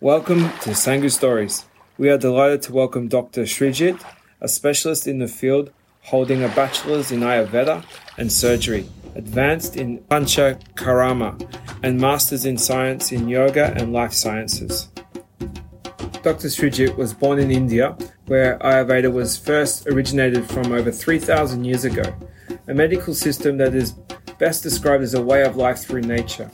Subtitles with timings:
[0.00, 1.64] Welcome to Sangu Stories.
[1.98, 3.42] We are delighted to welcome Dr.
[3.42, 4.00] Srijit,
[4.40, 7.84] a specialist in the field holding a bachelor's in Ayurveda
[8.16, 11.36] and surgery, advanced in Pancha Karma,
[11.82, 14.86] and master's in science in yoga and life sciences.
[16.22, 16.46] Dr.
[16.46, 17.96] Srijit was born in India,
[18.26, 22.04] where Ayurveda was first originated from over 3,000 years ago,
[22.68, 23.94] a medical system that is
[24.38, 26.50] best described as a way of life through nature.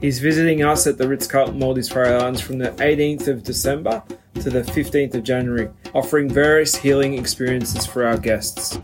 [0.00, 4.02] He's visiting us at the Ritz Carlton Maldives Fari Islands from the 18th of December
[4.40, 8.78] to the 15th of January, offering various healing experiences for our guests.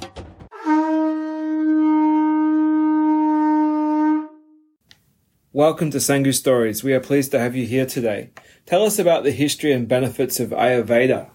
[5.53, 6.83] Welcome to Sangu Stories.
[6.83, 8.31] We are pleased to have you here today.
[8.67, 11.29] Tell us about the history and benefits of Ayurveda.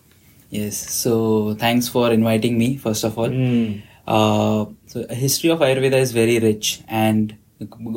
[0.49, 3.29] Yes, so thanks for inviting me, first of all.
[3.29, 3.83] Mm.
[4.09, 7.37] Uh, so, a history of Ayurveda is very rich and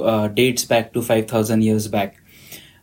[0.03, 2.17] uh, dates back to 5000 years back.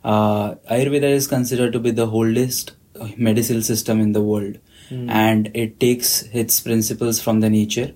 [0.02, 2.72] Uh, Ayurveda is considered to be the oldest
[3.16, 4.58] medicinal system in the world,
[4.90, 7.94] and it takes its principles from the nature.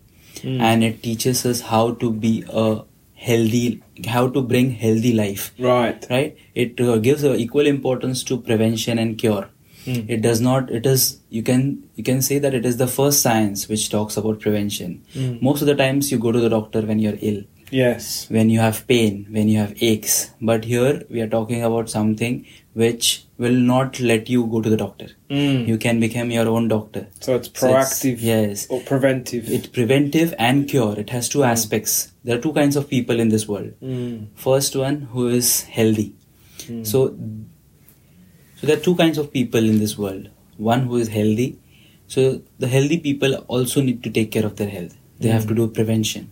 [0.61, 2.83] And it teaches us how to be a
[3.15, 5.55] healthy, how to bring healthy life.
[5.59, 6.07] Right.
[6.11, 6.37] right?
[6.55, 9.49] It uh, gives uh, equal importance to prevention and cure
[9.87, 10.05] Mm.
[10.15, 11.03] it does not it is
[11.37, 11.65] you can
[11.97, 15.33] you can say that it is the first science which talks about prevention Mm.
[15.49, 17.43] most of the times you go to the doctor when you're ill
[17.77, 18.07] Yes.
[18.37, 20.15] when you have pain when you have aches
[20.51, 22.39] but here we are talking about something
[22.83, 23.11] which
[23.45, 25.67] will not let you go to the doctor Mm.
[25.73, 29.51] you can become your own doctor So it's So it's- proactive yes or preventive.
[29.59, 33.35] it's preventive and cure it has two aspects there are two kinds of people in
[33.37, 34.27] this world Mm.
[34.49, 36.11] first one who is healthy
[36.69, 36.85] Mm.
[36.95, 37.09] so
[38.65, 40.29] so there are two kinds of people in this world.
[40.57, 41.59] One who is healthy.
[42.07, 44.97] So the healthy people also need to take care of their health.
[45.21, 46.31] They have to do prevention.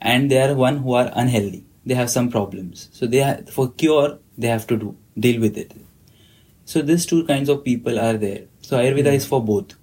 [0.00, 1.64] And there are one who are unhealthy.
[1.86, 2.88] They have some problems.
[2.92, 5.72] So they have, for cure they have to do deal with it.
[6.64, 8.42] So these two kinds of people are there.
[8.62, 9.74] So ayurveda is for both.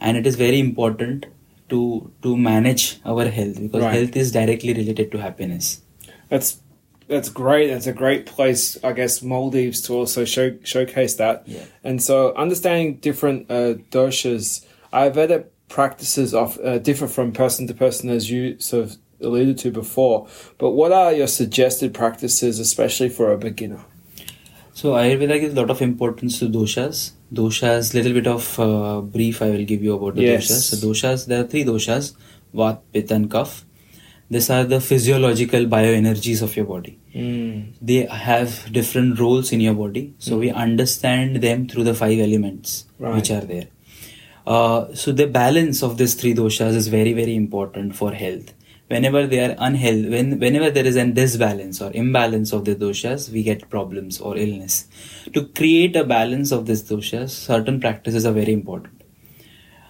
[0.00, 1.26] And it is very important
[1.68, 3.94] to to manage our health because Right.
[3.94, 5.82] health is directly related to happiness.
[6.28, 6.60] That's
[7.08, 7.68] that's great.
[7.68, 11.46] That's a great place, I guess, Maldives to also show, showcase that.
[11.46, 11.64] Yeah.
[11.84, 18.10] And so, understanding different uh, doshas, Ayurveda practices of uh, differ from person to person,
[18.10, 20.28] as you sort of alluded to before.
[20.58, 23.80] But what are your suggested practices, especially for a beginner?
[24.74, 27.12] So Ayurveda gives a lot of importance to doshas.
[27.32, 30.46] Doshas, little bit of uh, brief I will give you about the Yes.
[30.50, 30.74] doshas.
[30.80, 32.14] So doshas, there are three doshas:
[32.52, 33.62] Vat, Pitta, and Kapha.
[34.28, 36.98] These are the physiological bioenergies of your body.
[37.14, 37.74] Mm.
[37.80, 42.86] They have different roles in your body, so we understand them through the five elements
[42.98, 43.14] Right.
[43.14, 43.68] which are there.
[44.46, 48.52] Uh, so the balance of these three doshas is very very important for health.
[48.88, 53.30] Whenever they are unhealthy, when whenever there is a disbalance or imbalance of the doshas,
[53.32, 54.86] we get problems or illness.
[55.34, 59.02] To create a balance of these doshas, certain practices are very important.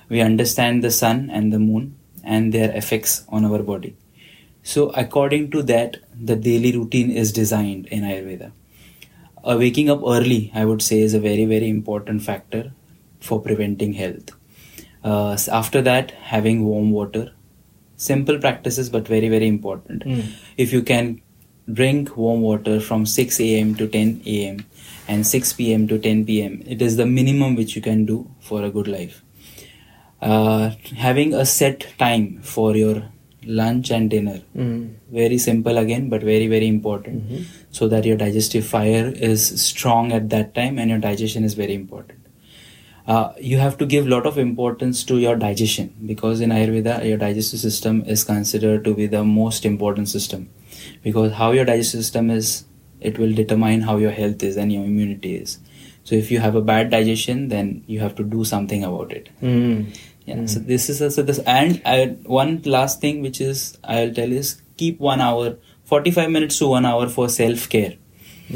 [0.08, 3.96] We understand the sun and the moon and their effects on our body.
[4.66, 8.50] So according to that, the daily routine is designed in Ayurveda.
[9.44, 12.72] Uh, waking up early, I would say, is a very very important factor
[13.20, 14.32] for preventing health.
[15.04, 17.32] Uh, after that, having warm water,
[17.96, 20.04] simple practices but very very important.
[20.04, 20.32] Mm.
[20.56, 21.22] If you can
[21.72, 23.76] drink warm water from 6 a.m.
[23.76, 24.64] to 10 a.m.
[25.06, 25.86] and 6 p.m.
[25.86, 29.22] to 10 p.m., it is the minimum which you can do for a good life.
[30.20, 33.12] Uh, having a set time for your
[33.46, 34.40] lunch and dinner.
[34.56, 34.94] Mm.
[35.10, 37.46] very simple again but very very important.
[37.70, 41.74] So that your digestive fire is strong at that time and your digestion is very
[41.74, 42.20] important.
[43.06, 47.16] Uh, you have to give lot of importance to your digestion because in ayurveda your
[47.16, 50.48] digestive system is considered to be the most important system
[51.04, 52.64] because how your digestive system is
[53.00, 55.58] it will determine how your health is and your immunity is.
[56.02, 59.28] So if you have a bad digestion then you have to do something about it.
[59.40, 59.96] Mm.
[60.26, 62.06] Yeah so this is also this and I,
[62.40, 66.84] one last thing which is i'll tell is keep one hour 45 minutes to one
[66.92, 67.94] hour for self-care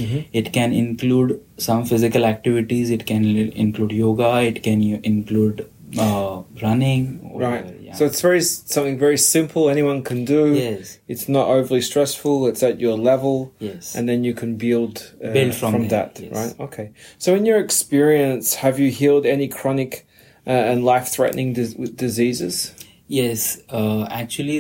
[0.01, 0.25] Mhm.
[0.41, 1.31] it can include
[1.69, 3.25] some physical activities it can
[3.65, 4.83] include yoga it can
[5.13, 5.67] include
[5.99, 7.65] uh, running or- Right.
[7.87, 7.95] yeah.
[7.97, 9.69] So it's very something very simple.
[9.69, 10.55] Anyone can do.
[10.55, 12.47] yes It's not overly stressful.
[12.47, 13.53] It's at your level.
[13.59, 16.33] yes and then you can build uh, Build from there, that yes.
[16.39, 16.87] right okay
[17.19, 20.07] so in your experience have you healed any chronic
[20.47, 22.75] uh, and life-threatening dis- diseases
[23.09, 24.59] yes uh, actually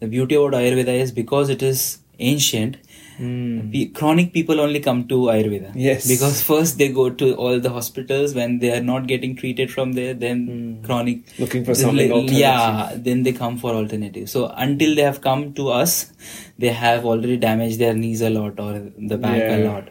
[0.00, 2.76] the beauty about ayurveda is because it is ancient
[3.72, 6.06] Pe- chronic people only come to ayurveda Yes.
[6.12, 9.92] because first they go to all the hospitals when they are not getting treated from
[9.98, 10.38] there then
[10.86, 12.38] chronic looking for something li- alternative.
[12.38, 15.94] yeah then they come for alternative so until they have come to us
[16.58, 18.72] they have already damaged their knees a lot or
[19.12, 19.68] the back a Yeah.
[19.70, 19.88] lot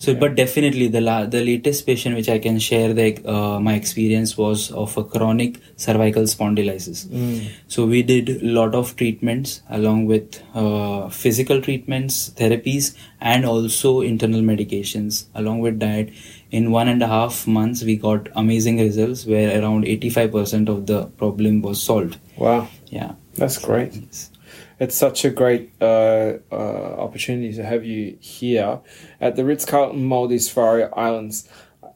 [0.00, 3.74] So, but definitely the la- the latest patient which I can share the uh, my
[3.74, 7.06] experience was of a chronic cervical spondylitis.
[7.06, 7.48] Mm.
[7.66, 14.00] So we did a lot of treatments along with uh, physical treatments, therapies, and also
[14.02, 15.24] internal medications.
[15.34, 16.10] Along with diet,
[16.52, 21.06] in one and a half months we got amazing results where around 85% of the
[21.24, 22.18] problem was solved.
[22.36, 23.12] Wow, Yeah.
[23.34, 23.94] that's great.
[23.94, 24.30] Yes.
[24.80, 28.80] It's such a great uh, uh, opportunity to have you here
[29.20, 31.48] at the Ritz Carlton Maldives Fari Islands.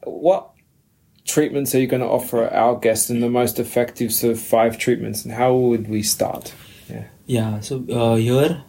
[0.03, 0.49] What
[1.25, 4.77] treatments are you going to offer our guests in the most effective sort of five
[4.77, 6.53] treatments, and how would we start?
[6.89, 7.05] Yeah.
[7.25, 8.63] Yeah, so uh, here,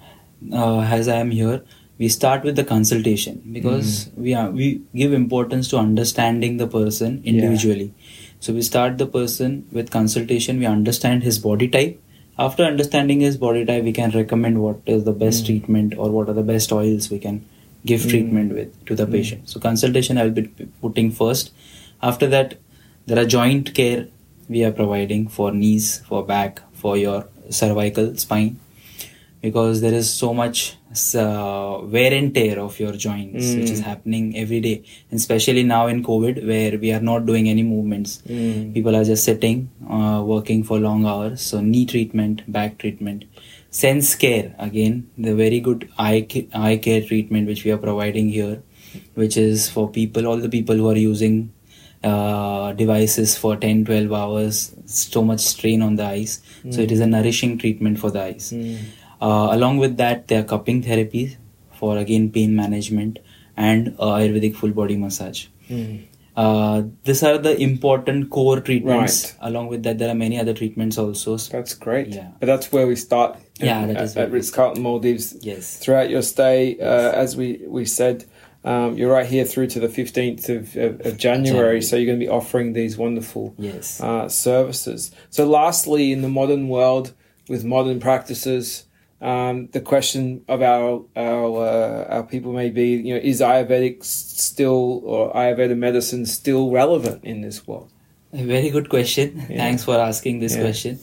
[0.52, 1.64] uh, as I am here,
[1.98, 7.20] we start with the consultation because we are we give importance to understanding the person
[7.24, 7.92] individually.
[7.96, 8.36] Yeah.
[8.40, 10.58] So we start the person with consultation.
[10.58, 12.00] We understand his body type.
[12.38, 15.46] After understanding his body type, we can recommend what is the best hmm.
[15.46, 17.44] treatment or what are the best oils we can
[17.86, 18.08] give hmm.
[18.08, 19.12] treatment with to the hmm.
[19.12, 19.48] patient.
[19.48, 20.48] So consultation I will be
[20.80, 21.52] putting first.
[22.02, 22.58] After that,
[23.06, 24.08] there are joint care
[24.48, 28.58] we are providing for knees, for back, for your cervical spine
[29.44, 30.58] because there is so much
[31.22, 34.76] uh, wear and tear of your joints which is happening every day.
[35.10, 38.12] And especially now in covid where we are not doing any movements.
[38.76, 39.58] People are just sitting
[39.96, 41.42] uh, working for long hours.
[41.42, 43.24] So knee treatment back treatment.
[43.70, 48.62] Sense care again the very good eye, eye care treatment which we are providing here
[49.14, 51.52] which is for people all the people who are using
[52.04, 54.74] uh, devices for 10 12 hours.
[54.86, 56.40] So much strain on the eyes.
[56.70, 58.52] So it is a nourishing treatment for the eyes.
[58.52, 58.58] Uh,
[59.56, 61.36] along with that there are cupping therapies
[61.72, 63.18] for again pain management
[63.56, 65.46] and uh, ayurvedic full body massage
[66.36, 70.98] uh, these are the important core treatments along with that there are many other treatments
[70.98, 72.08] also That's great.
[72.08, 72.30] Yeah.
[72.40, 73.38] But that's where we start.
[73.60, 75.36] Yeah, that is at, at Ritz Carlton Maldives.
[75.42, 78.24] yes Throughout your stay, uh, as we, we said,
[78.64, 81.82] um, you're right here through to the 15th of, of, of January, January.
[81.82, 85.12] so you're going to be offering these wonderful yes uh, services.
[85.30, 87.12] So, lastly, in the modern world
[87.48, 88.86] with modern practices,
[89.30, 94.04] um, the question of our our uh, our people may be, you know, is Ayurvedic
[94.04, 97.90] still or Ayurveda medicine still relevant in this world?
[98.36, 99.58] a very good question Yeah.
[99.62, 100.62] thanks for asking this Yeah.
[100.62, 100.94] question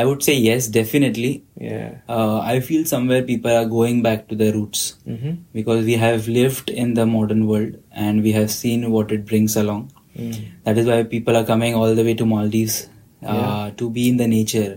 [0.00, 1.30] i would say yes definitely
[1.68, 1.88] Yeah.
[2.16, 4.84] uh, i feel somewhere people are going back to their roots
[5.14, 5.32] Mm-hmm.
[5.58, 7.72] because we have lived in the modern world
[8.04, 9.82] and we have seen what it brings along.
[10.26, 10.36] Mm.
[10.68, 13.70] That is why people are coming all the way to Maldives uh, Yeah.
[13.82, 14.70] to be in the nature,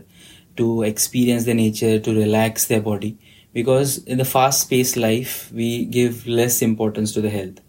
[0.59, 3.17] to experience the nature, to relax their body.
[3.53, 7.61] Because in the fast paced life, we give less importance to the health.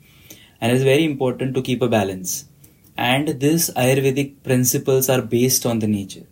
[0.60, 2.44] And it's very important to keep a balance.
[2.96, 6.26] And these Ayurvedic principles are based on the nature.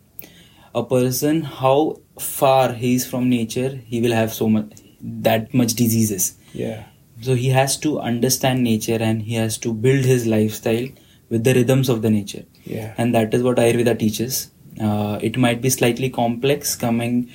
[0.75, 4.71] A person, how far he is from nature, he will have so much
[5.01, 6.37] that much diseases.
[6.53, 6.83] Yeah.
[7.21, 10.87] So he has to understand nature and he has to build his lifestyle
[11.29, 12.43] with the rhythms of the nature.
[12.65, 12.93] Yeah.
[12.97, 14.51] And that is what Ayurveda teaches.
[14.79, 17.29] Uh, it might be slightly complex coming,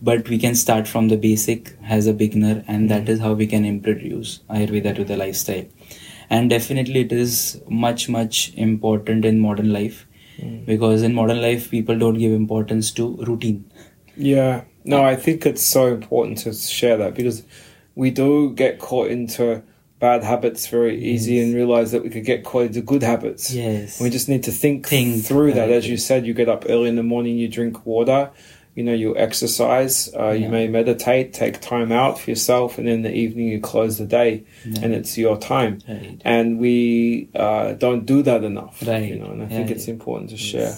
[0.00, 3.10] but we can start from the basic as a beginner, and that mm-hmm.
[3.12, 5.66] is how we can introduce Ayurveda to the lifestyle.
[6.30, 10.06] And definitely, it is much, much important in modern life
[10.38, 10.64] mm.
[10.66, 13.70] because in modern life, people don't give importance to routine.
[14.16, 17.44] Yeah, no, uh, I think it's so important to share that because
[17.94, 19.62] we do get caught into
[19.98, 21.46] bad habits very easy Yes.
[21.46, 23.52] and realize that we could get quite into good habits.
[23.52, 24.00] Yes.
[24.00, 25.70] We just need to think, Think, through that.
[25.70, 28.30] As you said, you get up early in the morning, you drink water,
[28.76, 33.02] you know, you exercise, uh, you may meditate, take time out for yourself, and in
[33.02, 34.80] the evening you close the day Yeah.
[34.82, 35.80] and it's your time.
[35.88, 36.20] Right.
[36.24, 38.80] And we uh, don't do that enough.
[38.86, 39.08] Right.
[39.08, 39.94] You know, and I think Yeah, it's yeah.
[39.94, 40.44] important to Yes.
[40.44, 40.74] share.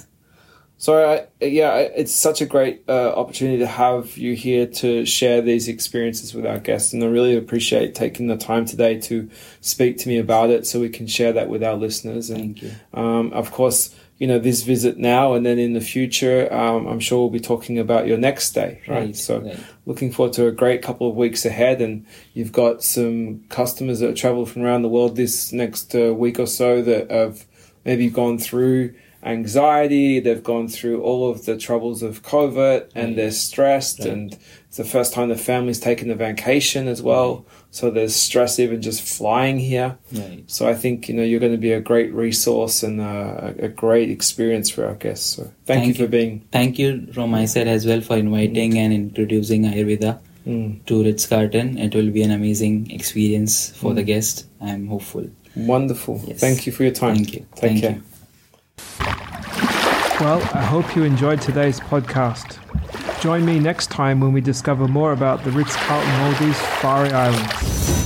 [0.80, 5.42] So I, yeah, it's such a great uh, opportunity to have you here to share
[5.42, 9.28] these experiences with our guests, and I really appreciate taking the time today to
[9.60, 12.30] speak to me about it, so we can share that with our listeners.
[12.30, 16.86] And um, of course, you know this visit now, and then in the future, um,
[16.86, 18.80] I'm sure we'll be talking about your next stay.
[18.88, 19.00] Right.
[19.00, 19.60] Right, So right.
[19.84, 24.16] looking forward to a great couple of weeks ahead, and you've got some customers that
[24.16, 27.44] travel from around the world this next uh, week or so that have
[27.84, 33.16] maybe gone through anxiety, they've gone through all of the troubles of COVID, and Right.
[33.16, 34.08] they're stressed, Right.
[34.08, 34.36] and
[34.68, 37.44] it's the first time the family's taken a vacation as well.
[37.70, 39.96] So there's stress even just flying here.
[40.12, 40.42] Right.
[40.46, 43.64] So I think you know you're going to be a great resource and uh, a,
[43.66, 45.26] a great experience for our guests.
[45.36, 46.08] So thank, Thank you for you.
[46.08, 46.42] being.
[46.52, 51.26] Thank you from my side as well for inviting and introducing Ayurveda Mm, to Ritz
[51.26, 51.76] Carlton.
[51.76, 54.46] It will be an amazing experience for the guest.
[54.58, 55.26] I'm hopeful.
[55.54, 56.18] wonderful.
[56.26, 56.40] Yes.
[56.40, 57.16] Thank you for your time.
[57.16, 57.40] Thank you.
[57.56, 58.00] Take Thank care.
[59.00, 59.09] you.
[60.20, 62.58] Well, I hope you enjoyed today's podcast.
[63.22, 67.99] Join me next time when we discover more about the Ritz Carlton Maldives Fari Islands.